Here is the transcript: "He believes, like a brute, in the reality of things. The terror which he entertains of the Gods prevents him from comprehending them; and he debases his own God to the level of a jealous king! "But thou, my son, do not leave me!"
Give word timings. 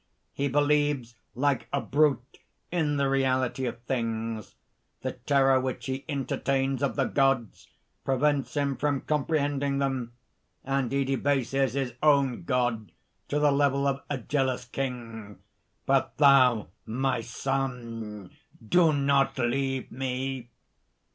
"He 0.33 0.47
believes, 0.47 1.13
like 1.35 1.67
a 1.71 1.79
brute, 1.79 2.39
in 2.71 2.97
the 2.97 3.07
reality 3.07 3.67
of 3.67 3.79
things. 3.83 4.55
The 5.03 5.11
terror 5.11 5.59
which 5.59 5.85
he 5.85 6.05
entertains 6.09 6.81
of 6.81 6.95
the 6.95 7.05
Gods 7.05 7.67
prevents 8.03 8.55
him 8.55 8.77
from 8.77 9.01
comprehending 9.01 9.77
them; 9.77 10.13
and 10.63 10.91
he 10.91 11.05
debases 11.05 11.73
his 11.73 11.93
own 12.01 12.45
God 12.45 12.93
to 13.27 13.37
the 13.37 13.51
level 13.51 13.85
of 13.85 14.01
a 14.09 14.17
jealous 14.17 14.65
king! 14.65 15.37
"But 15.85 16.17
thou, 16.17 16.69
my 16.87 17.21
son, 17.21 18.31
do 18.67 18.93
not 18.93 19.37
leave 19.37 19.91
me!" 19.91 20.49